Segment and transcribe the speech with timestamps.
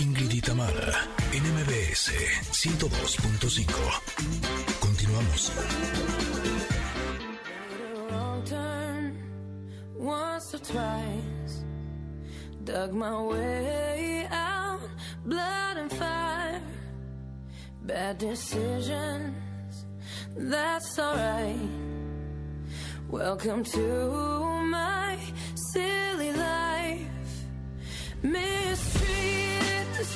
[0.00, 2.10] Ingrid y Tamara, NMBS
[2.52, 4.02] 102.5.
[4.80, 5.52] Continuamos.
[9.98, 11.64] Once or twice,
[12.64, 14.80] dug my way out,
[15.26, 16.62] blood and fire,
[17.82, 19.84] bad decisions,
[20.34, 21.60] that's alright.
[23.10, 25.18] Welcome to my
[25.74, 27.06] silly life,
[28.22, 29.39] mistreated,
[30.00, 30.06] qué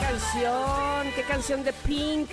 [0.00, 2.30] canción, qué canción de Pink.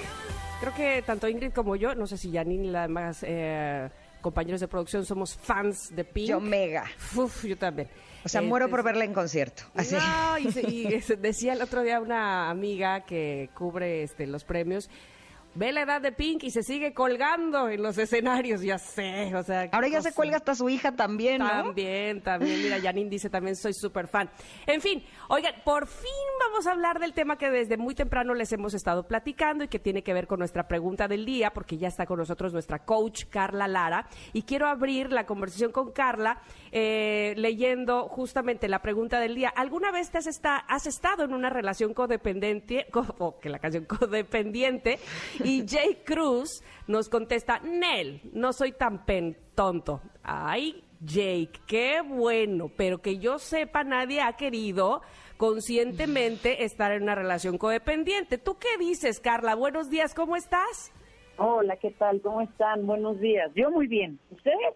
[0.59, 3.89] Creo que tanto Ingrid como yo, no sé si Janine y las demás eh,
[4.25, 6.27] compañeros de producción somos fans de Pink.
[6.29, 6.85] Yo mega.
[7.15, 7.87] Uf, yo también.
[8.23, 9.61] O sea, Eh, muero por verla en concierto.
[9.75, 9.93] Así.
[9.95, 14.89] No, y, y decía el otro día una amiga que cubre este, los premios,
[15.55, 19.43] ve la edad de Pink y se sigue colgando en los escenarios, ya sé, o
[19.43, 19.69] sea...
[19.71, 21.49] Ahora ya se cuelga hasta su hija también, ¿no?
[21.49, 22.61] También, también.
[22.61, 24.29] Mira, Janine dice también soy súper fan.
[24.67, 28.51] En fin, oigan, por fin vamos a hablar del tema que desde muy temprano les
[28.51, 31.87] hemos estado platicando y que tiene que ver con nuestra pregunta del día, porque ya
[31.87, 34.07] está con nosotros nuestra coach Carla Lara.
[34.33, 39.49] Y quiero abrir la conversación con Carla eh, leyendo justamente la pregunta del día.
[39.49, 44.99] ¿Alguna vez te has, has estado en una relación codependiente, como que la canción codependiente?
[45.45, 50.01] Y Jay Cruz nos contesta, Nel, no soy tan pen tonto.
[50.23, 55.01] Ay, Jake, qué bueno, pero que yo sepa, nadie ha querido
[55.37, 58.37] conscientemente estar en una relación codependiente.
[58.37, 59.55] ¿Tú qué dices, Carla?
[59.55, 60.91] Buenos días, ¿cómo estás?
[61.37, 62.21] Hola, ¿qué tal?
[62.21, 62.85] ¿Cómo están?
[62.85, 63.51] Buenos días.
[63.55, 64.19] Yo muy bien.
[64.31, 64.75] ¿Ustedes?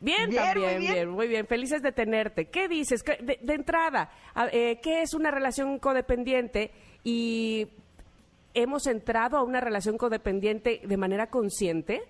[0.00, 0.92] Bien, Bien, también, muy bien.
[0.94, 1.46] bien, muy bien.
[1.46, 2.46] Felices de tenerte.
[2.50, 3.02] ¿Qué dices?
[3.02, 4.10] ¿Qué- De, de entrada,
[4.52, 6.70] eh, ¿qué es una relación codependiente?
[7.04, 7.66] Y
[8.56, 12.00] hemos entrado a una relación codependiente de manera consciente.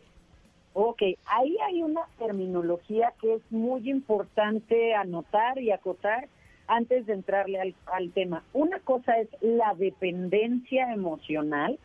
[0.73, 6.29] Ok, ahí hay una terminología que es muy importante anotar y acotar
[6.69, 8.45] antes de entrarle al, al tema.
[8.53, 11.79] Una cosa es la dependencia emocional,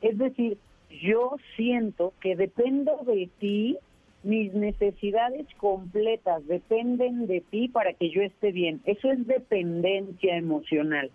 [0.00, 0.58] es decir,
[1.00, 3.78] yo siento que dependo de ti,
[4.22, 8.82] mis necesidades completas dependen de ti para que yo esté bien.
[8.84, 11.10] Eso es dependencia emocional.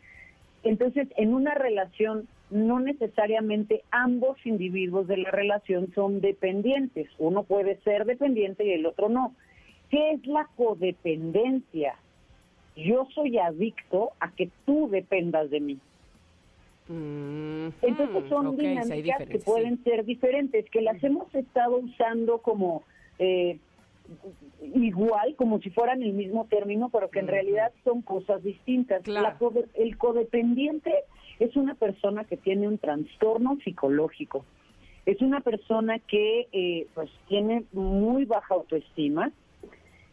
[0.64, 7.10] Entonces, en una relación, no necesariamente ambos individuos de la relación son dependientes.
[7.20, 9.36] Uno puede ser dependiente y el otro no.
[9.90, 11.96] ¿Qué es la codependencia?
[12.76, 15.80] Yo soy adicto a que tú dependas de mí.
[16.90, 19.84] Mm, Entonces son dinámicas que pueden sí.
[19.84, 22.84] ser diferentes, que las hemos estado usando como
[23.20, 23.58] eh,
[24.74, 29.02] igual, como si fueran el mismo término, pero que en realidad son cosas distintas.
[29.04, 29.24] Claro.
[29.28, 30.94] La code- el codependiente
[31.40, 34.46] es una persona que tiene un trastorno psicológico.
[35.06, 39.32] Es una persona que eh, pues tiene muy baja autoestima.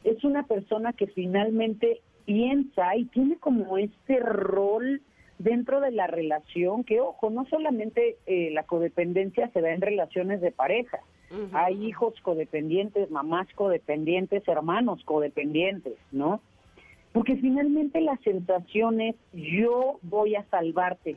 [0.04, 5.00] Es una persona que finalmente piensa y tiene como este rol
[5.38, 10.40] dentro de la relación, que ojo, no solamente eh, la codependencia se da en relaciones
[10.40, 11.00] de pareja,
[11.52, 16.40] hay hijos codependientes, mamás codependientes, hermanos codependientes, ¿no?
[17.14, 21.16] Porque finalmente la sensación es yo voy a salvarte,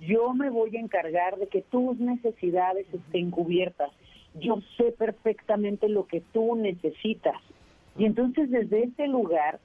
[0.00, 3.90] yo me voy a encargar de que tus necesidades estén cubiertas,
[4.36, 7.34] yo sé perfectamente lo que tú necesitas.
[7.98, 9.58] Y entonces desde ese lugar,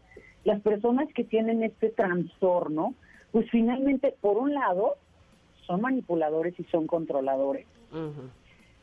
[0.45, 2.95] las personas que tienen este trastorno,
[3.31, 4.95] pues finalmente, por un lado,
[5.67, 7.67] son manipuladores y son controladores.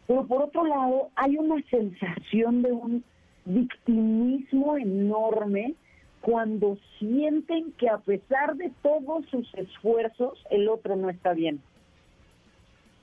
[0.06, 3.02] Pero por otro lado, hay una sensación de un
[3.46, 5.74] victimismo enorme
[6.22, 11.60] cuando sienten que a pesar de todos sus esfuerzos, el otro no está bien.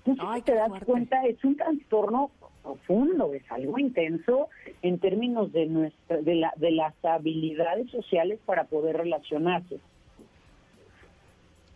[0.05, 0.85] Entonces, Ay, te das fuerte.
[0.85, 2.31] cuenta, es un trastorno
[2.63, 4.47] profundo, es algo intenso
[4.81, 9.79] en términos de nuestra, de, la, de las habilidades sociales para poder relacionarse.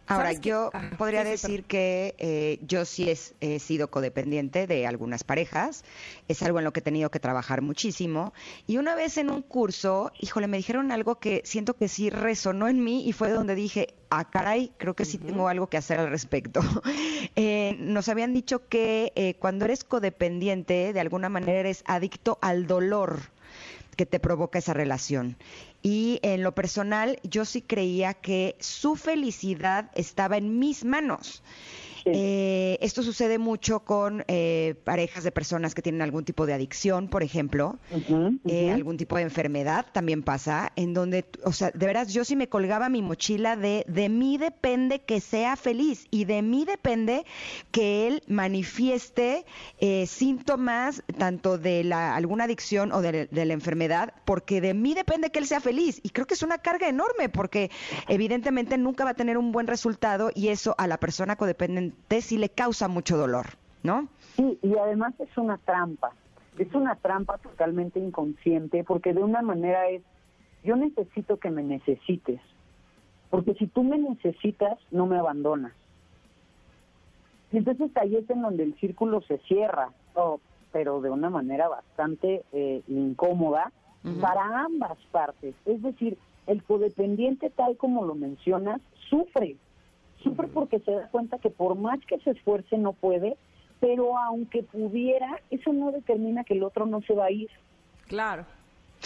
[0.07, 4.67] Ahora, yo Ah, podría sí, sí, decir que eh, yo sí es- he sido codependiente
[4.67, 5.85] de algunas parejas.
[6.27, 8.33] Es algo en lo que he tenido que trabajar muchísimo.
[8.67, 12.67] Y una vez en un curso, híjole, me dijeron algo que siento que sí resonó
[12.67, 15.99] en mí y fue donde dije, ah, caray, creo que sí tengo algo que hacer
[15.99, 16.59] al respecto.
[17.35, 22.67] Eh, nos habían dicho que eh, cuando eres codependiente, de alguna manera eres adicto al
[22.67, 23.21] dolor
[23.95, 25.37] que te provoca esa relación.
[25.83, 31.43] Y en lo personal, yo sí creía que su felicidad estaba en mis manos.
[32.03, 32.11] Sí.
[32.13, 37.07] Eh, esto sucede mucho con eh, parejas de personas que tienen algún tipo de adicción,
[37.07, 37.79] por ejemplo,
[38.45, 42.35] eh, algún tipo de enfermedad también pasa, en donde, o sea, de veras yo sí
[42.35, 47.25] me colgaba mi mochila de de mí depende que sea feliz y de mí depende
[47.71, 49.45] que él manifieste
[49.79, 54.93] eh, síntomas tanto de la, alguna adicción o de, de la enfermedad, porque de mí
[54.93, 55.99] depende que él sea feliz.
[56.03, 57.71] Y creo que es una carga enorme, porque
[58.07, 61.35] evidentemente nunca va a tener un buen resultado y eso a la persona
[62.07, 63.47] codependiente sí le causa mucho dolor,
[63.83, 64.07] ¿no?
[64.35, 66.11] Sí, y además es una trampa.
[66.57, 70.03] Es una trampa totalmente inconsciente porque de una manera es,
[70.63, 72.39] yo necesito que me necesites.
[73.29, 75.73] Porque si tú me necesitas, no me abandonas.
[77.51, 80.39] Y entonces ahí es en donde el círculo se cierra, oh,
[80.71, 83.71] pero de una manera bastante eh, incómoda
[84.19, 85.55] para ambas partes.
[85.65, 86.17] Es decir,
[86.47, 89.55] el codependiente, tal como lo mencionas, sufre.
[90.23, 93.35] Sufre porque se da cuenta que por más que se esfuerce no puede,
[93.79, 97.49] pero aunque pudiera, eso no determina que el otro no se va a ir.
[98.07, 98.45] Claro.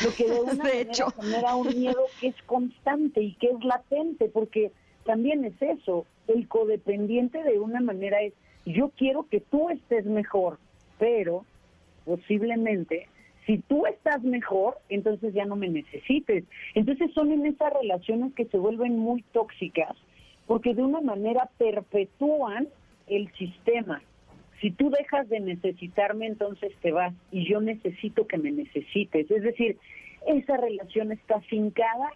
[0.04, 1.08] Lo que de una De manera hecho.
[1.20, 4.72] genera un miedo que es constante y que es latente, porque
[5.06, 8.34] también es eso, el codependiente de una manera es,
[8.66, 10.60] yo quiero que tú estés mejor,
[11.00, 11.46] pero
[12.06, 13.08] posiblemente
[13.46, 16.44] si tú estás mejor, entonces ya no me necesites.
[16.76, 19.96] Entonces son en esas relaciones que se vuelven muy tóxicas,
[20.48, 22.68] porque de una manera perpetúan
[23.08, 24.02] el sistema.
[24.62, 29.30] Si tú dejas de necesitarme, entonces te vas y yo necesito que me necesites.
[29.30, 29.78] Es decir,
[30.26, 32.12] esa relación está fincada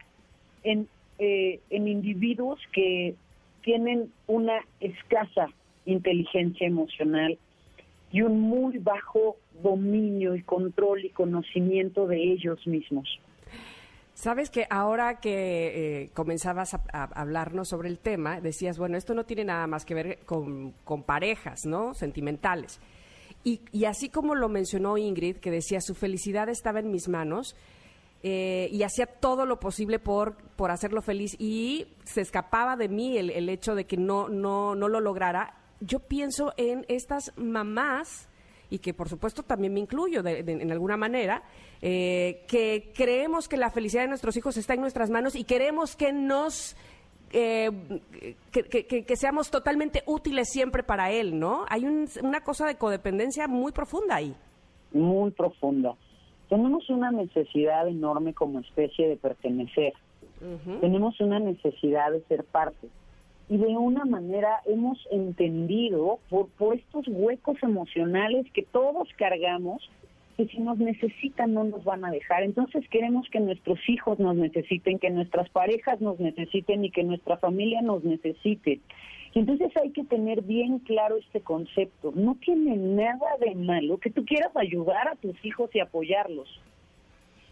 [0.63, 0.88] en,
[1.19, 3.16] eh, en individuos que
[3.63, 5.50] tienen una escasa
[5.86, 7.38] inteligencia emocional
[8.12, 13.07] y un muy bajo dominio y control y conocimiento de ellos mismos.
[14.21, 16.79] Sabes que ahora que eh, comenzabas a,
[17.19, 21.01] hablarnos sobre el tema, decías, bueno, esto no tiene nada más que ver con, con
[21.01, 21.95] parejas, ¿no?
[21.95, 22.79] Sentimentales.
[23.44, 27.56] Y, y así como lo mencionó Ingrid, que decía, su felicidad estaba en mis manos,
[28.21, 33.18] eh, y hacía todo lo posible por, por hacerlo feliz y se escapaba de mí
[33.18, 35.56] el, el hecho de que no, no, no lo lograra.
[35.79, 38.29] Yo pienso en estas mamás,
[38.71, 41.44] y que por supuesto también me incluyo de- de- en alguna manera,
[41.83, 45.95] eh, que creemos que la felicidad de nuestros hijos está en nuestras manos y queremos
[45.95, 46.75] que nos...
[47.33, 47.69] eh,
[48.51, 51.63] que, que- que- que seamos totalmente útiles siempre para él, ¿no?
[51.69, 54.35] Hay un- una cosa de codependencia muy profunda ahí.
[54.94, 55.95] muy profunda.
[56.50, 59.94] Tenemos una necesidad enorme como especie de pertenecer.
[60.81, 62.89] Tenemos una necesidad de ser parte.
[63.51, 69.89] Y de una manera hemos entendido por, por estos huecos emocionales que todos cargamos,
[70.38, 72.44] que si nos necesitan no nos van a dejar.
[72.44, 77.36] Entonces queremos que nuestros hijos nos necesiten, que nuestras parejas nos necesiten y que nuestra
[77.39, 78.80] familia nos necesite.
[79.36, 82.13] Entonces hay que tener bien claro este concepto.
[82.15, 86.47] No tiene nada de malo que tú quieras ayudar a tus hijos y apoyarlos.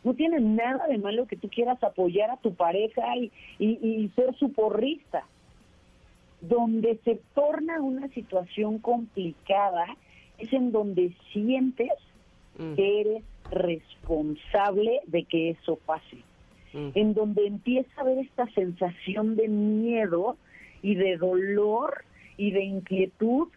[0.06, 4.08] No tiene nada de malo que tú quieras apoyar a tu pareja y, y- y
[4.16, 5.26] ser su porrista.
[6.42, 9.86] Donde se torna una situación complicada
[10.38, 11.92] es en donde sientes
[12.60, 12.76] Mm.
[12.76, 16.18] que eres responsable de que eso pase.
[16.74, 16.90] Mm.
[16.94, 20.38] En donde empieza a haber esta sensación de miedo
[20.82, 22.04] y de dolor
[22.38, 23.48] y de inquietud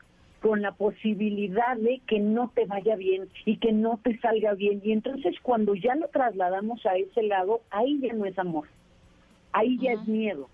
[0.40, 4.80] con la posibilidad de que no te vaya bien y que no te salga bien.
[4.82, 8.66] Y entonces cuando ya lo trasladamos a ese lado, ahí ya no es amor,
[9.52, 10.48] ahí ya es miedo.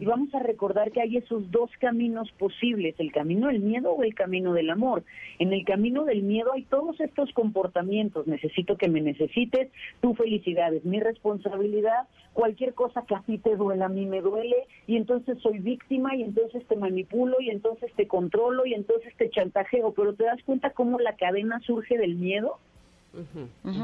[0.00, 4.02] Y vamos a recordar que hay esos dos caminos posibles, el camino del miedo o
[4.02, 5.04] el camino del amor.
[5.38, 9.70] En el camino del miedo hay todos estos comportamientos, necesito que me necesites,
[10.00, 14.20] tu felicidad es mi responsabilidad, cualquier cosa que a ti te duela, a mí me
[14.20, 14.56] duele,
[14.86, 19.30] y entonces soy víctima, y entonces te manipulo, y entonces te controlo, y entonces te
[19.30, 22.58] chantajeo, pero te das cuenta cómo la cadena surge del miedo.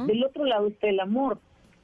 [0.06, 1.38] Del otro lado está el amor.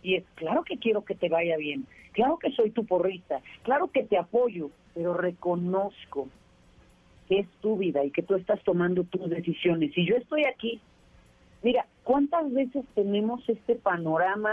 [0.04, 3.88] Y es claro que quiero que te vaya bien, claro que soy tu porrista, claro
[3.88, 6.28] que te apoyo, pero reconozco
[7.26, 9.96] que es tu vida y que tú estás tomando tus decisiones.
[9.96, 10.80] Y yo estoy aquí.
[11.62, 14.52] Mira, ¿cuántas veces tenemos este panorama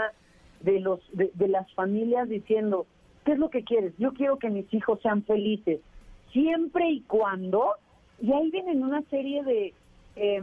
[0.62, 2.86] de los de, las familias diciendo,
[3.26, 3.92] ¿qué es lo que quieres?
[3.98, 5.80] Yo quiero que mis hijos sean felices,
[6.32, 7.74] siempre y cuando,
[8.22, 9.74] y ahí vienen una serie de
[10.16, 10.42] eh,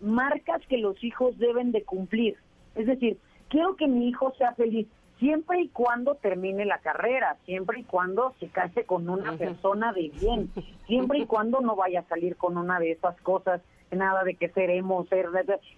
[0.00, 2.36] marcas que los hijos deben de cumplir.
[2.74, 4.86] Es decir, quiero que mi hijo sea feliz
[5.18, 10.10] siempre y cuando termine la carrera, siempre y cuando se case con una persona de
[10.20, 10.50] bien,
[10.86, 14.48] siempre y cuando no vaya a salir con una de esas cosas, nada de que
[14.50, 15.28] seremos, ser...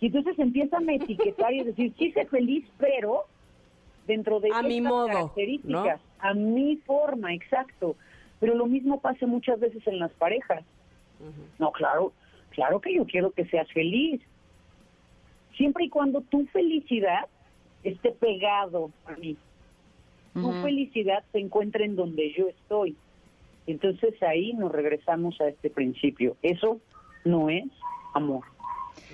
[0.01, 3.25] Y entonces empiezan a etiquetar y decir, sí, sé feliz, pero
[4.07, 7.97] dentro de A mi estas modo, características, a mi forma, exacto.
[8.41, 10.65] Pero lo mismo pasa muchas veces en las parejas.
[11.59, 12.13] No, claro,
[12.51, 14.21] claro que yo quiero que seas feliz.
[15.57, 17.27] Siempre y cuando tu felicidad
[17.85, 19.37] esté pegado a mí.
[20.35, 20.63] Tu Ujú.
[20.63, 22.97] felicidad se encuentra en donde yo estoy.
[23.67, 26.37] Entonces ahí nos regresamos a este principio.
[26.43, 26.81] Eso
[27.25, 27.65] no es
[28.15, 28.45] amor.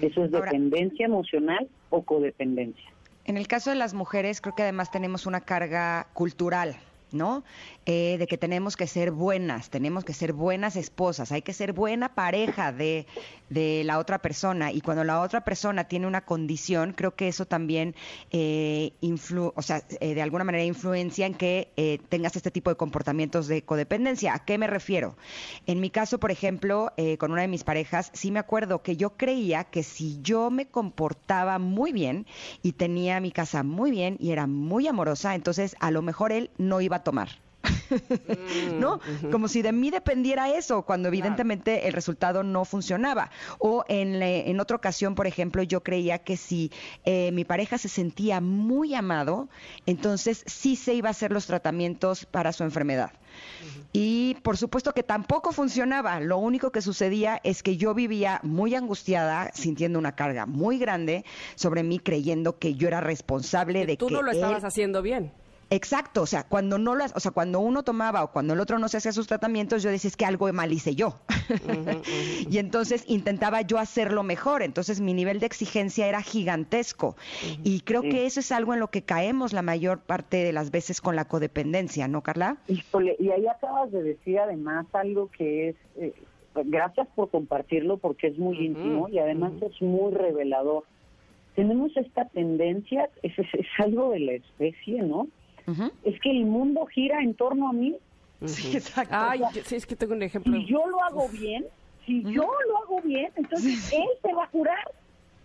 [0.00, 2.84] Eso es Ahora- dependencia emocional o codependencia.
[3.24, 6.76] En el caso de las mujeres, creo que además tenemos una carga cultural,
[7.12, 7.44] ¿no?
[7.86, 11.72] Eh, de que tenemos que ser buenas, tenemos que ser buenas esposas, hay que ser
[11.72, 13.06] buena pareja de,
[13.48, 14.72] de la otra persona.
[14.72, 17.94] Y cuando la otra persona tiene una condición, creo que eso también,
[18.30, 22.70] eh, influ- o sea, eh, de alguna manera influencia en que eh, tengas este tipo
[22.70, 24.34] de comportamientos de codependencia.
[24.34, 25.16] ¿A qué me refiero?
[25.66, 28.96] En mi caso, por ejemplo, eh, con una de mis parejas, sí me acuerdo que
[28.96, 32.26] yo creía que si yo me comportaba muy bien
[32.62, 36.50] y tenía mi casa muy bien y era muy amorosa, entonces a lo mejor él
[36.58, 37.28] no iba a tomar.
[38.78, 39.00] ¿No?
[39.32, 43.30] Como si de mí dependiera eso, cuando evidentemente el resultado no funcionaba.
[43.58, 46.70] O en, le- en otra ocasión, por ejemplo, yo creía que si
[47.04, 49.48] eh, mi pareja se sentía muy amado,
[49.86, 53.10] entonces sí se iba a hacer los tratamientos para su enfermedad.
[53.92, 56.20] Y por supuesto que tampoco funcionaba.
[56.20, 61.24] Lo único que sucedía es que yo vivía muy angustiada, sintiendo una carga muy grande
[61.54, 64.64] sobre mí, creyendo que yo era responsable Que de tú que no lo él- estabas
[64.64, 65.32] haciendo bien.
[65.68, 68.78] Exacto, o sea, cuando no lo, o sea, cuando uno tomaba o cuando el otro
[68.78, 71.18] no se hacía sus tratamientos, yo decía es que algo mal hice yo.
[72.50, 77.16] y entonces intentaba yo hacerlo mejor, entonces mi nivel de exigencia era gigantesco.
[77.64, 80.70] Y creo que eso es algo en lo que caemos la mayor parte de las
[80.70, 82.58] veces con la codependencia, ¿no, Carla?
[82.68, 86.12] Híjole, y ahí acabas de decir además algo que es, eh,
[86.64, 90.84] gracias por compartirlo porque es muy íntimo y además es muy revelador.
[91.54, 95.26] Tenemos esta tendencia, es, es- es algo de la especie, ¿no?
[96.04, 97.96] Es que el mundo gira en torno a mí.
[98.44, 99.14] Sí, exacto.
[99.16, 100.52] Ay, sí, es que tengo un ejemplo.
[100.52, 101.64] Si yo lo hago bien,
[102.04, 104.90] si yo lo hago bien, entonces él se va a curar.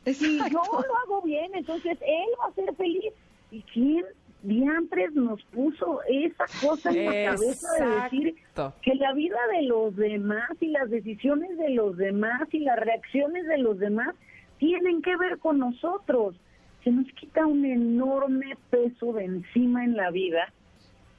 [0.05, 3.13] Si yo lo hago bien, entonces él va a ser feliz.
[3.51, 4.05] ¿Y quién
[4.43, 8.35] diantres nos puso esa cosa en la cabeza de decir
[8.81, 13.45] que la vida de los demás y las decisiones de los demás y las reacciones
[13.47, 14.15] de los demás
[14.57, 16.35] tienen que ver con nosotros?
[16.83, 20.51] Se nos quita un enorme peso de encima en la vida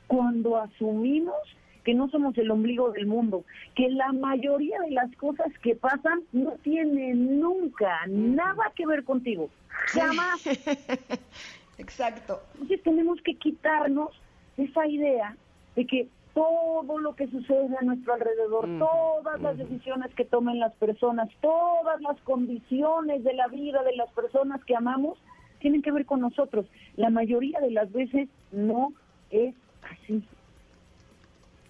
[0.06, 1.36] cuando asumimos
[1.84, 6.22] que no somos el ombligo del mundo, que la mayoría de las cosas que pasan
[6.32, 10.46] no tienen nunca nada que ver contigo, jamás.
[11.78, 12.40] Exacto.
[12.54, 14.10] Entonces tenemos que quitarnos
[14.56, 15.36] esa idea
[15.74, 20.72] de que todo lo que sucede a nuestro alrededor, todas las decisiones que tomen las
[20.74, 25.18] personas, todas las condiciones de la vida de las personas que amamos,
[25.62, 26.66] tienen que ver con nosotros.
[26.96, 28.92] La mayoría de las veces no
[29.30, 30.22] es así.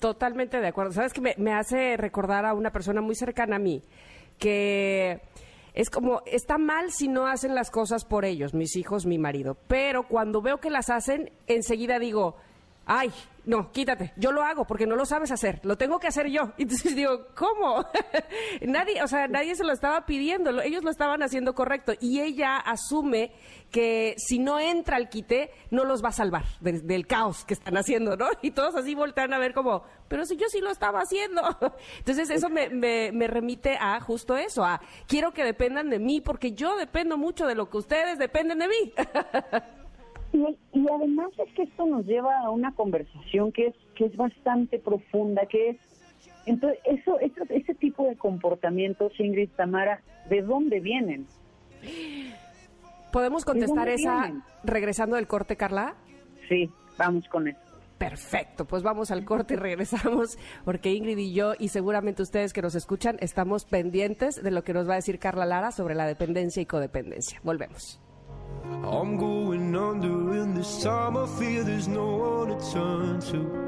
[0.01, 0.91] Totalmente de acuerdo.
[0.93, 3.83] ¿Sabes que me, me hace recordar a una persona muy cercana a mí
[4.39, 5.21] que
[5.75, 9.57] es como, está mal si no hacen las cosas por ellos, mis hijos, mi marido,
[9.69, 12.37] pero cuando veo que las hacen, enseguida digo,
[12.87, 13.13] ay,
[13.45, 16.53] no, quítate, yo lo hago porque no lo sabes hacer, lo tengo que hacer yo.
[16.59, 17.85] Entonces digo, ¿cómo?
[18.63, 22.21] nadie, o sea, nadie se lo estaba pidiendo, lo- ellos lo estaban haciendo correcto y
[22.21, 23.33] ella asume
[23.71, 27.55] que si no entra al quite, no los va a salvar del, del caos que
[27.55, 28.27] están haciendo, ¿no?
[28.43, 31.43] Y todos así voltean a ver como, pero si yo sí lo estaba haciendo.
[31.99, 36.21] Entonces eso me, me, me remite a justo eso, a quiero que dependan de mí
[36.21, 38.93] porque yo dependo mucho de lo que ustedes dependen de mí.
[40.33, 40.39] Y,
[40.73, 44.79] y además es que esto nos lleva a una conversación que es que es bastante
[44.79, 45.77] profunda, que es
[46.47, 51.27] entonces eso, eso ese tipo de comportamientos, Ingrid Tamara, ¿de dónde vienen?
[53.13, 54.43] ¿Podemos contestar esa vienen?
[54.65, 55.95] regresando del corte, Carla?
[56.49, 57.61] Sí, vamos con eso.
[57.99, 62.61] Perfecto, pues vamos al corte y regresamos porque Ingrid y yo y seguramente ustedes que
[62.61, 66.07] nos escuchan estamos pendientes de lo que nos va a decir Carla Lara sobre la
[66.07, 67.41] dependencia y codependencia.
[67.45, 68.01] Volvemos.
[68.85, 73.63] I'm going under, and this time I fear there's no one to turn to.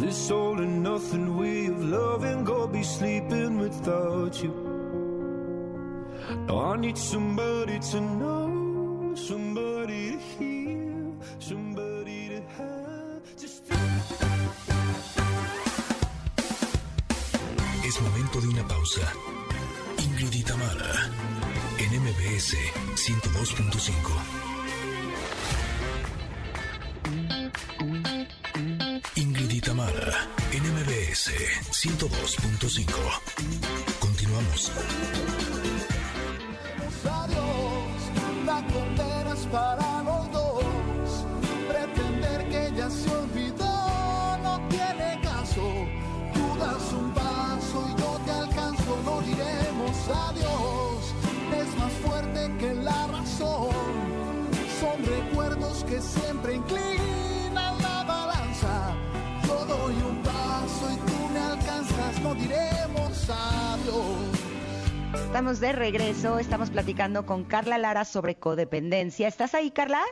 [0.00, 4.54] This all and nothing way of loving, go be sleeping without you.
[6.46, 13.36] Now I need somebody to know, somebody to hear, somebody to have.
[13.36, 13.64] Just
[17.84, 19.39] Es momento de una pausa.
[20.20, 21.08] Ingrid Tamara,
[21.78, 22.54] en MBS
[22.94, 23.90] 102.5.
[29.16, 31.32] Ingrid Tamara, en MBS
[31.72, 32.84] 102.5.
[33.98, 34.70] Continuamos.
[65.30, 69.28] Estamos de regreso, estamos platicando con Carla Lara sobre codependencia.
[69.28, 70.02] ¿Estás ahí, Carla?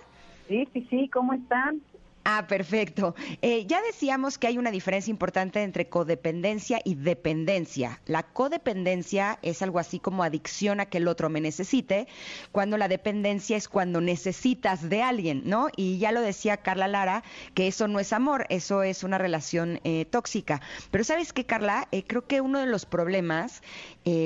[0.46, 1.82] Sí, sí, sí, ¿cómo están?
[2.30, 3.14] Ah, perfecto.
[3.40, 8.02] Eh, ya decíamos que hay una diferencia importante entre codependencia y dependencia.
[8.04, 12.06] La codependencia es algo así como adicción a que el otro me necesite,
[12.52, 15.68] cuando la dependencia es cuando necesitas de alguien, ¿no?
[15.74, 19.80] Y ya lo decía Carla Lara, que eso no es amor, eso es una relación
[19.84, 20.60] eh, tóxica.
[20.90, 23.62] Pero sabes qué, Carla, Eh, creo que uno de los problemas,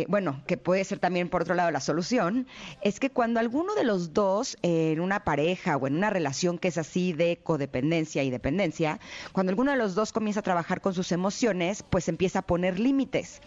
[0.08, 2.46] bueno, que puede ser también por otro lado la solución,
[2.82, 6.68] es que cuando alguno de los dos en una pareja o en una relación que
[6.68, 9.00] es así de codependencia y dependencia,
[9.32, 12.78] cuando alguno de los dos comienza a trabajar con sus emociones, pues empieza a poner
[12.78, 13.42] límites.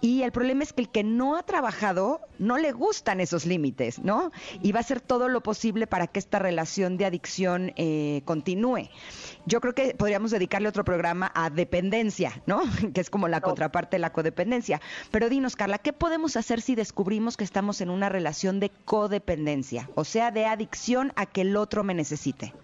[0.00, 3.98] Y el problema es que el que no ha trabajado no le gustan esos límites,
[3.98, 4.30] ¿no?
[4.62, 8.88] Y va a hacer todo lo posible para que esta relación de adicción eh, continúe.
[9.44, 12.62] Yo creo que podríamos dedicarle otro programa a dependencia, ¿no?
[12.94, 14.80] Que es como la contraparte de la codependencia.
[15.10, 19.90] Pero dinos, Carla, ¿qué podemos hacer si descubrimos que estamos en una relación de codependencia?
[19.96, 22.54] O sea, de adicción a que el otro me necesite.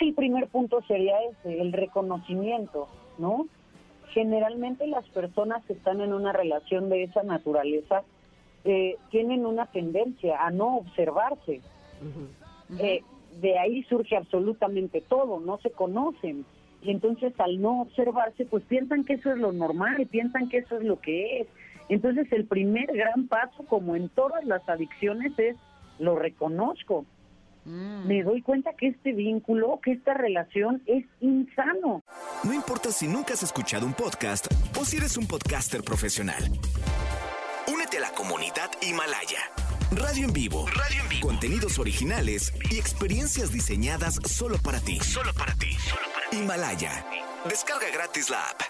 [0.00, 2.88] Que el primer punto sería ese, el reconocimiento,
[3.18, 3.46] ¿no?
[4.14, 8.02] Generalmente las personas que están en una relación de esa naturaleza
[8.64, 11.60] eh, tienen una tendencia a no observarse.
[12.78, 13.02] Eh,
[13.42, 16.46] de ahí surge absolutamente todo, no se conocen.
[16.82, 20.78] Y entonces al no observarse, pues piensan que eso es lo normal, piensan que eso
[20.78, 21.46] es lo que es.
[21.90, 25.56] Entonces el primer gran paso, como en todas las adicciones, es
[25.98, 27.04] lo reconozco.
[27.64, 32.02] Me doy cuenta que este vínculo, que esta relación es insano.
[32.44, 34.46] No importa si nunca has escuchado un podcast
[34.78, 36.42] o si eres un podcaster profesional.
[37.72, 39.40] Únete a la comunidad Himalaya.
[39.92, 40.66] Radio en vivo.
[40.68, 41.28] Radio en vivo.
[41.28, 44.98] Contenidos originales y experiencias diseñadas solo para ti.
[45.00, 45.76] Solo para ti.
[46.32, 47.04] Himalaya.
[47.48, 48.60] Descarga gratis la app.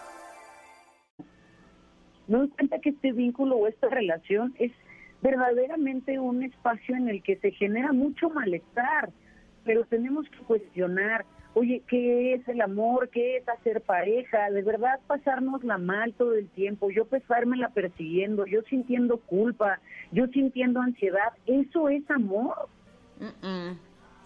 [2.26, 4.72] Me doy cuenta que este vínculo o esta relación es
[5.22, 9.10] verdaderamente un espacio en el que se genera mucho malestar,
[9.64, 13.10] pero tenemos que cuestionar, oye, ¿qué es el amor?
[13.10, 14.50] ¿Qué es hacer pareja?
[14.50, 19.80] De verdad pasárnosla mal todo el tiempo, yo pesármela persiguiendo, yo sintiendo culpa,
[20.12, 22.68] yo sintiendo ansiedad, ¿eso es amor?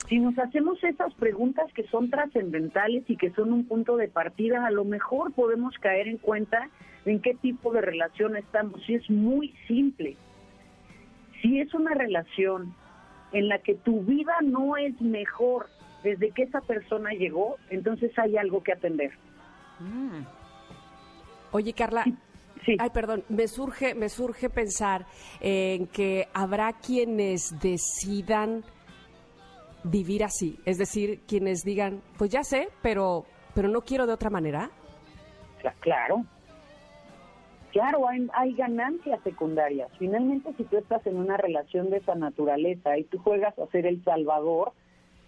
[0.09, 4.67] Si nos hacemos esas preguntas que son trascendentales y que son un punto de partida,
[4.67, 6.69] a lo mejor podemos caer en cuenta
[7.07, 8.87] en qué tipo de relación estamos.
[8.89, 10.17] Y es muy simple.
[11.45, 12.75] Si es una relación
[13.33, 15.67] en la que tu vida no es mejor
[16.03, 19.11] desde que esa persona llegó, entonces hay algo que atender.
[21.53, 22.05] Oye, Carla.
[22.65, 22.77] Sí.
[22.79, 25.05] Ay, perdón, me surge, me surge pensar
[25.41, 28.65] en que habrá quienes decidan
[29.83, 34.31] vivir así, es decir, quienes digan, pues ya sé, pero, pero no quiero de otra
[34.31, 34.71] manera.
[35.61, 36.25] Cla- Claro.
[37.75, 39.91] Claro, hay, hay ganancias secundarias.
[39.99, 43.85] Finalmente, si tú estás en una relación de esa naturaleza y tú juegas a ser
[43.85, 44.71] el salvador,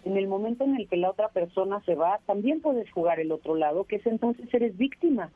[0.05, 3.33] en el momento en el que la otra persona se va, también puedes jugar el
[3.33, 5.29] otro lado, que es entonces eres víctima.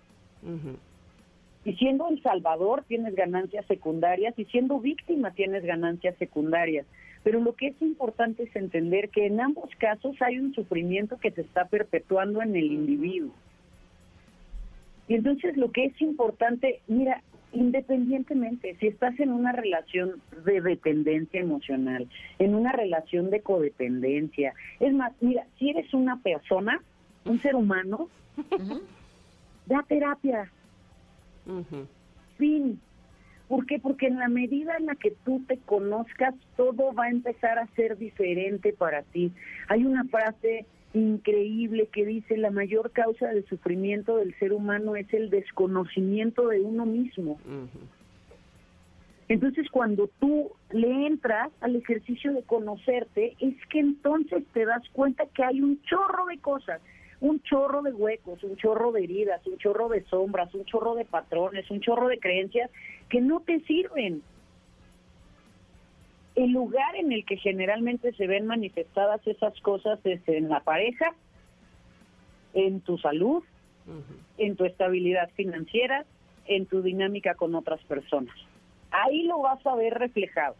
[1.65, 6.85] Y siendo el salvador tienes ganancias secundarias y siendo víctima tienes ganancias secundarias.
[7.23, 11.31] Pero lo que es importante es entender que en ambos casos hay un sufrimiento que
[11.31, 13.33] se está perpetuando en el individuo.
[15.11, 17.21] Y entonces lo que es importante, mira,
[17.51, 22.07] independientemente, si estás en una relación de dependencia emocional,
[22.39, 26.81] en una relación de codependencia, es más, mira, si eres una persona,
[27.25, 28.07] un ser humano,
[29.65, 30.49] da terapia,
[32.37, 32.79] fin.
[33.49, 33.79] ¿Por qué?
[33.79, 37.67] Porque en la medida en la que tú te conozcas, todo va a empezar a
[37.75, 39.33] ser diferente para ti.
[39.67, 45.11] Hay una frase increíble que dice, la mayor causa del sufrimiento del ser humano es
[45.13, 47.39] el desconocimiento de uno mismo.
[49.27, 55.25] Entonces, cuando tú le entras al ejercicio de conocerte, es que entonces te das cuenta
[55.27, 56.81] que hay un chorro de cosas,
[57.21, 61.05] un chorro de huecos, un chorro de heridas, un chorro de sombras, un chorro de
[61.05, 62.69] patrones, un chorro de creencias
[63.09, 64.21] que no te sirven.
[66.35, 71.13] El lugar en el que generalmente se ven manifestadas esas cosas es en la pareja,
[72.53, 73.43] en tu salud,
[74.37, 76.05] en tu estabilidad financiera,
[76.47, 78.35] en tu dinámica con otras personas.
[78.91, 80.55] Ahí lo vas a ver reflejado.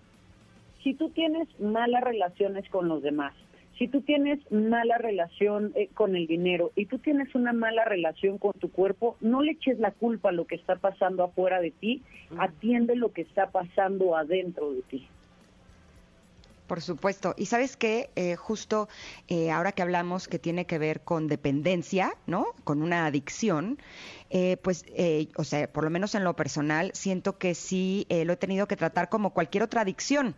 [0.84, 3.34] Si tú tienes malas relaciones con los demás,
[3.78, 8.38] si tú tienes mala relación eh, con el dinero y tú tienes una mala relación
[8.38, 11.72] con tu cuerpo, no le eches la culpa a lo que está pasando afuera de
[11.72, 12.02] ti,
[12.38, 15.08] atiende lo que está pasando adentro de ti.
[16.72, 17.34] Por supuesto.
[17.38, 18.88] Y sabes que justo
[19.28, 22.46] eh, ahora que hablamos que tiene que ver con dependencia, ¿no?
[22.64, 23.78] Con una adicción,
[24.34, 28.24] eh, pues, eh, o sea, por lo menos en lo personal, siento que sí eh,
[28.24, 30.36] lo he tenido que tratar como cualquier otra adicción.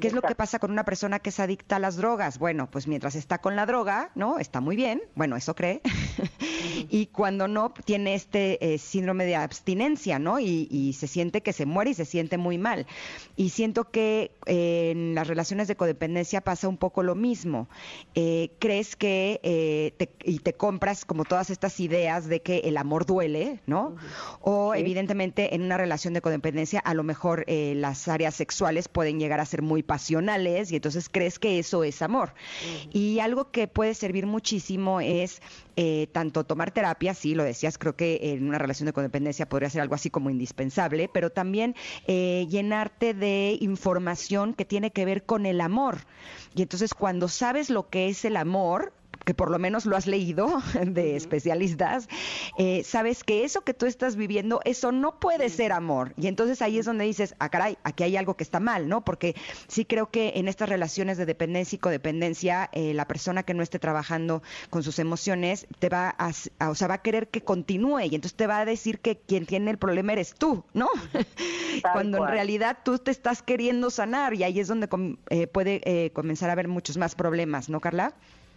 [0.00, 2.38] ¿Qué es lo que pasa con una persona que es adicta a las drogas?
[2.38, 4.38] Bueno, pues mientras está con la droga, ¿no?
[4.38, 5.80] Está muy bien, bueno, eso cree.
[6.88, 10.38] y cuando no, tiene este eh, síndrome de abstinencia, ¿no?
[10.38, 12.86] Y, y se siente que se muere y se siente muy mal.
[13.34, 17.68] Y siento que eh, en las relaciones de codependencia pasa un poco lo mismo.
[18.14, 22.76] Eh, crees que eh, te, y te compras como todas estas ideas de que el
[22.76, 23.96] amor duele, ¿no?
[24.40, 29.18] O evidentemente en una relación de codependencia a lo mejor eh, las áreas sexuales pueden
[29.18, 32.34] llegar a ser muy pasionales y entonces crees que eso es amor.
[32.92, 35.42] Y algo que puede servir muchísimo es
[35.76, 39.70] eh, tanto tomar terapia, sí, lo decías, creo que en una relación de codependencia podría
[39.70, 41.74] ser algo así como indispensable, pero también
[42.06, 45.98] eh, llenarte de información que tiene que ver con el amor.
[46.54, 48.92] Y entonces cuando sabes lo que es el amor,
[49.24, 52.08] que por lo menos lo has leído de especialistas,
[52.58, 56.12] eh, sabes que eso que tú estás viviendo, eso no puede ser amor.
[56.16, 59.04] Y entonces ahí es donde dices, ah, caray, aquí hay algo que está mal, ¿no?
[59.04, 59.34] Porque
[59.68, 63.62] sí creo que en estas relaciones de dependencia y codependencia, eh, la persona que no
[63.62, 66.30] esté trabajando con sus emociones te va a,
[66.68, 69.46] o sea, va a querer que continúe y entonces te va a decir que quien
[69.46, 70.88] tiene el problema eres tú, ¿no?
[71.12, 71.24] Tal
[71.92, 75.80] Cuando en realidad tú te estás queriendo sanar y ahí es donde com- eh, puede
[75.84, 78.14] eh, comenzar a haber muchos más problemas, ¿no, Carla?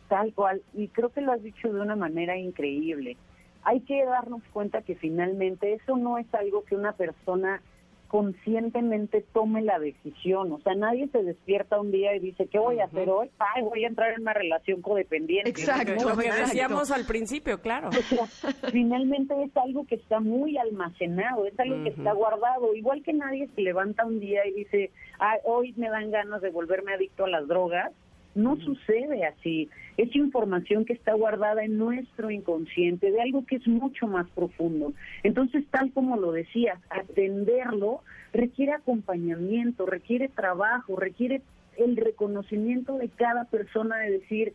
[0.09, 3.17] Tal cual, y creo que lo has dicho de una manera increíble.
[3.63, 7.61] Hay que darnos cuenta que finalmente eso no es algo que una persona
[8.07, 10.51] conscientemente tome la decisión.
[10.51, 13.29] O sea, nadie se despierta un día y dice, ¿qué voy a hacer hoy?
[13.39, 15.49] Ay, voy a entrar en una relación codependiente.
[15.49, 15.95] Exacto.
[15.95, 17.89] No, Lo que decíamos al principio, claro.
[17.89, 18.25] o sea,
[18.71, 22.73] finalmente es algo que está muy almacenado, es algo que está guardado.
[22.75, 26.51] Igual que nadie se levanta un día y dice, "Ay, hoy me dan ganas de
[26.51, 27.91] volverme adicto a las drogas.
[28.35, 29.69] No sucede así.
[29.95, 34.93] Es información que está guardada en nuestro inconsciente de algo que es mucho más profundo.
[35.23, 38.01] Entonces, tal como lo decías, atenderlo
[38.33, 41.41] requiere acompañamiento, requiere trabajo, requiere
[41.77, 44.53] el reconocimiento de cada persona de decir,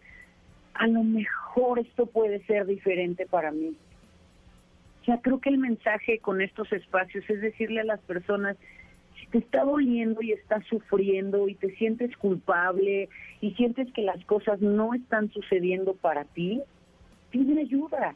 [0.75, 3.75] a lo mejor esto puede ser diferente para mí.
[5.01, 8.57] O sea, creo que el mensaje con estos espacios es decirle a las personas,
[9.31, 13.09] te está doliendo y estás sufriendo y te sientes culpable
[13.41, 16.63] y sientes que las cosas no están sucediendo para ti,
[17.31, 18.15] pide ayuda.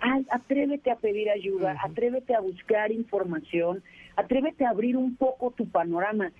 [0.00, 3.82] Ay, atrévete a pedir ayuda, atrévete a buscar información,
[4.16, 6.30] atrévete a abrir un poco tu panorama.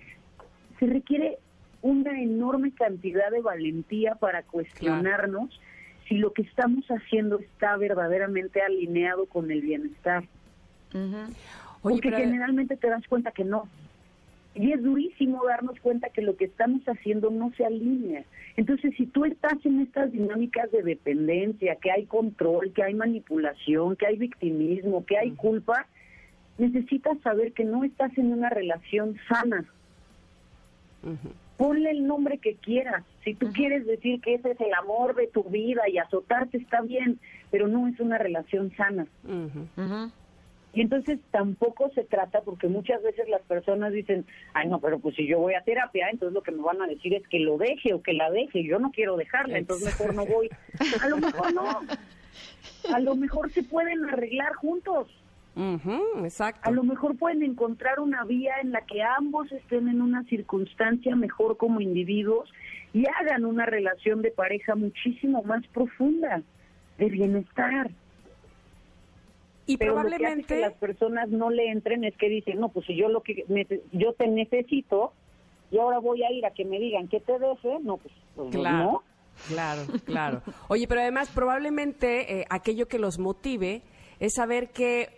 [0.79, 1.39] Se requiere
[1.81, 5.59] una enorme cantidad de valentía para cuestionarnos
[6.07, 10.23] si lo que estamos haciendo está verdaderamente alineado con el bienestar.
[11.81, 13.67] Oye, Porque pero- generalmente te das cuenta que no.
[14.55, 18.23] Y es durísimo darnos cuenta que lo que estamos haciendo no se alinea.
[18.57, 23.95] Entonces, si tú estás en estas dinámicas de dependencia, que hay control, que hay manipulación,
[23.95, 25.85] que hay victimismo, que hay culpa,
[26.57, 29.65] necesitas saber que no estás en una relación sana.
[31.55, 33.05] Ponle el nombre que quieras.
[33.23, 36.81] Si tú quieres decir que ese es el amor de tu vida y azotarte está
[36.81, 37.19] bien,
[37.51, 39.05] pero no es una relación sana.
[40.73, 45.15] Y entonces tampoco se trata, porque muchas veces las personas dicen, ay no, pero pues
[45.15, 47.57] si yo voy a terapia, entonces lo que me van a decir es que lo
[47.57, 50.49] deje o que la deje, yo no quiero dejarla, entonces mejor no voy.
[51.01, 51.63] A lo mejor no,
[52.93, 55.07] a lo mejor se pueden arreglar juntos,
[56.23, 56.69] exacto.
[56.69, 61.15] a lo mejor pueden encontrar una vía en la que ambos estén en una circunstancia
[61.15, 62.49] mejor como individuos
[62.93, 66.41] y hagan una relación de pareja muchísimo más profunda,
[66.97, 67.89] de bienestar.
[69.69, 70.61] Y pero lo que hace que probablemente...
[70.61, 73.45] las personas no le entren es que dicen, no, pues si yo lo que
[73.91, 75.13] yo te necesito
[75.69, 78.49] y ahora voy a ir a que me digan que te deje, no, pues, pues
[78.49, 79.03] Claro, no.
[79.47, 80.41] claro, claro.
[80.69, 83.83] Oye, pero además probablemente eh, aquello que los motive
[84.19, 85.09] es saber que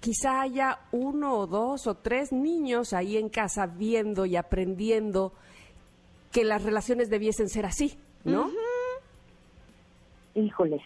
[0.00, 5.34] quizá haya uno o dos o tres niños ahí en casa viendo y aprendiendo
[6.32, 8.50] que las relaciones debiesen ser así, ¿no?
[10.34, 10.80] Híjole,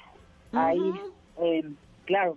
[0.51, 0.92] ahí,
[1.40, 1.62] eh,
[2.05, 2.37] claro.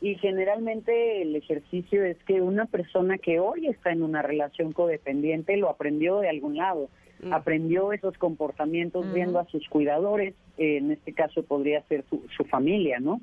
[0.00, 5.56] Y generalmente el ejercicio es que una persona que hoy está en una relación codependiente
[5.56, 6.88] lo aprendió de algún lado.
[7.30, 12.98] Aprendió esos comportamientos viendo a sus cuidadores, en este caso podría ser su, su familia,
[12.98, 13.20] ¿no?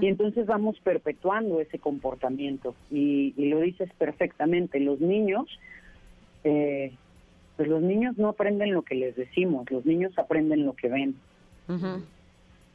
[0.00, 2.74] Y entonces vamos perpetuando ese comportamiento.
[2.90, 5.46] Y, y lo dices perfectamente, los niños,
[6.44, 6.92] eh,
[7.56, 11.14] pues los niños no aprenden lo que les decimos, los niños aprenden lo que ven.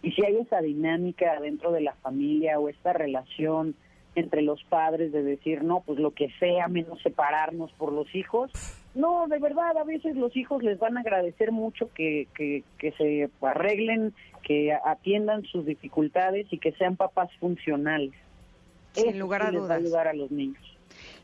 [0.01, 3.75] Y si hay esa dinámica dentro de la familia o esta relación
[4.15, 8.51] entre los padres de decir, no, pues lo que sea, menos separarnos por los hijos,
[8.95, 12.91] No, de verdad, a veces los hijos les van a agradecer mucho que, que, que
[12.93, 18.11] se arreglen, que atiendan sus dificultades y que sean papás funcionales.
[18.93, 19.77] Sin Eso lugar sí a les va dudas.
[19.83, 20.63] ayudar a los niños.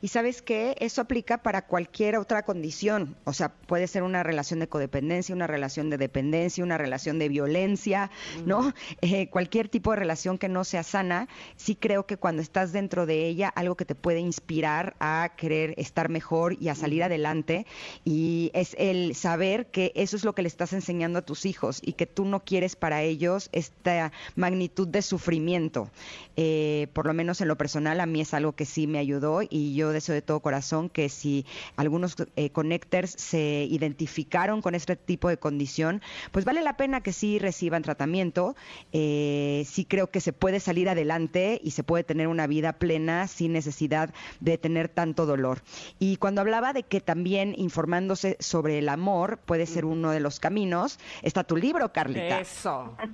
[0.05, 3.17] Y sabes qué, eso aplica para cualquier otra condición.
[3.23, 7.27] O sea, puede ser una relación de codependencia, una relación de dependencia, una relación de
[7.27, 8.11] violencia,
[8.45, 8.71] ¿no?
[9.01, 13.07] Eh, cualquier tipo de relación que no sea sana, sí creo que cuando estás dentro
[13.07, 17.65] de ella, algo que te puede inspirar a querer estar mejor y a salir adelante.
[18.03, 21.81] Y es el saber que eso es lo que le estás enseñando a tus hijos
[21.83, 25.89] y que tú no quieres para ellos esta magnitud de sufrimiento.
[26.35, 29.41] Eh, por lo menos en lo personal, a mí es algo que sí me ayudó
[29.41, 34.95] y yo deseo de todo corazón que si algunos eh, connectors se identificaron con este
[34.95, 38.55] tipo de condición, pues vale la pena que sí reciban tratamiento.
[38.93, 43.27] Eh, sí creo que se puede salir adelante y se puede tener una vida plena
[43.27, 45.62] sin necesidad de tener tanto dolor.
[45.99, 50.39] Y cuando hablaba de que también informándose sobre el amor puede ser uno de los
[50.39, 52.39] caminos, está tu libro, Carlita.
[52.39, 52.95] Eso.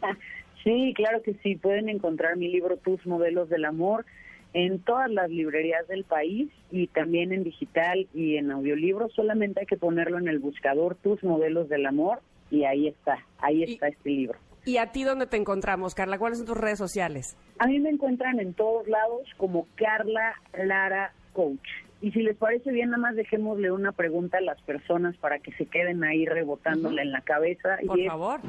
[0.64, 1.56] Sí, claro que sí.
[1.56, 4.06] Pueden encontrar mi libro Tus Modelos del Amor
[4.54, 9.10] en todas las librerías del país y también en digital y en audiolibro.
[9.10, 13.64] Solamente hay que ponerlo en el buscador Tus Modelos del Amor y ahí está, ahí
[13.64, 14.38] Y- está este libro.
[14.64, 16.20] ¿Y a ti dónde te encontramos, Carla?
[16.20, 17.36] ¿Cuáles son tus redes sociales?
[17.58, 21.68] A mí me encuentran en todos lados como Carla Lara Coach.
[22.00, 25.52] Y si les parece bien, nada más dejémosle una pregunta a las personas para que
[25.54, 27.78] se queden ahí rebotándola en la cabeza.
[27.88, 28.40] Por y es, favor.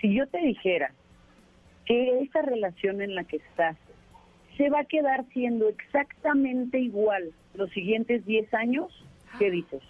[0.00, 0.92] si yo te dijera
[1.86, 3.76] que esta relación en la que estás
[4.56, 9.04] se va a quedar siendo exactamente igual los siguientes 10 años,
[9.38, 9.82] ¿qué dices?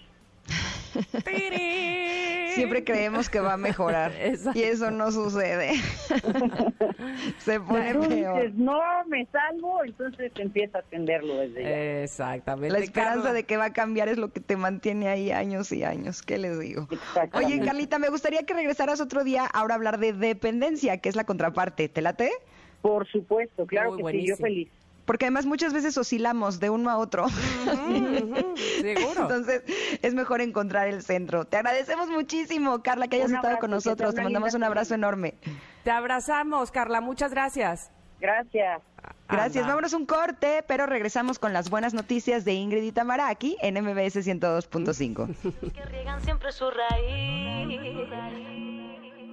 [2.54, 4.58] Siempre creemos que va a mejorar Exacto.
[4.58, 5.72] y eso no sucede.
[7.38, 8.36] Se pone Tú peor.
[8.42, 12.02] dices, no, me salvo, entonces empieza a atenderlo desde ya.
[12.02, 12.70] Exactamente.
[12.70, 13.32] La esperanza Carla.
[13.32, 16.22] de que va a cambiar es lo que te mantiene ahí años y años.
[16.22, 16.88] ¿Qué les digo?
[17.32, 21.16] Oye, Carlita, me gustaría que regresaras otro día ahora a hablar de dependencia, que es
[21.16, 21.88] la contraparte.
[21.88, 22.30] ¿Te late?
[22.82, 24.36] Por supuesto, claro Muy que sí, buenísimo.
[24.36, 24.68] yo feliz.
[25.04, 27.26] Porque además muchas veces oscilamos de uno a otro.
[28.80, 29.22] Seguro.
[29.22, 29.62] Entonces
[30.00, 31.44] es mejor encontrar el centro.
[31.44, 34.14] Te agradecemos muchísimo, Carla, que hayas Un estado abrazo, con nosotros.
[34.14, 35.34] Te mandamos un abrazo enorme.
[35.82, 37.00] Te abrazamos, Carla.
[37.00, 37.90] Muchas gracias.
[38.20, 38.80] Gracias.
[39.28, 39.62] Gracias.
[39.62, 39.68] Anda.
[39.74, 43.74] Vámonos un corte, pero regresamos con las buenas noticias de Ingrid y Tamara aquí en
[43.82, 45.72] MBS 102.5.
[45.72, 48.51] que riegan siempre su raíz.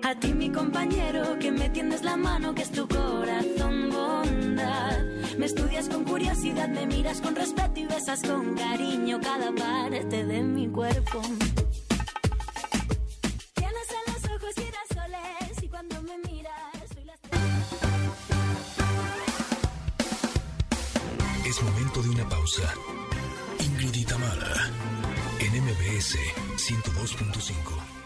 [0.02, 4.98] A ti mi compañero que me tiendes la mano que es tu corazón bondad.
[5.38, 10.42] Me estudias con curiosidad, me miras con respeto y besas con cariño cada parte de
[10.42, 11.22] mi cuerpo.
[13.54, 17.14] Tienes en los ojos girasoles y cuando me miras soy la
[21.46, 22.74] Es momento de una pausa.
[23.60, 24.72] Ingrid Tamara,
[25.40, 26.18] en MBS
[26.56, 27.99] 102.5.